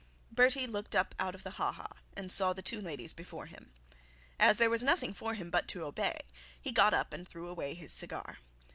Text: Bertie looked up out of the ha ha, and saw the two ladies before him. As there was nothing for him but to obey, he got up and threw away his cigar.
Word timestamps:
Bertie 0.31 0.65
looked 0.65 0.95
up 0.95 1.13
out 1.19 1.35
of 1.35 1.43
the 1.43 1.51
ha 1.61 1.71
ha, 1.73 1.89
and 2.17 2.31
saw 2.31 2.53
the 2.53 2.63
two 2.63 2.81
ladies 2.81 3.13
before 3.13 3.45
him. 3.45 3.71
As 4.39 4.57
there 4.57 4.67
was 4.71 4.81
nothing 4.81 5.13
for 5.13 5.35
him 5.35 5.51
but 5.51 5.67
to 5.67 5.83
obey, 5.83 6.21
he 6.59 6.71
got 6.71 6.95
up 6.95 7.13
and 7.13 7.27
threw 7.27 7.47
away 7.47 7.75
his 7.75 7.93
cigar. 7.93 8.39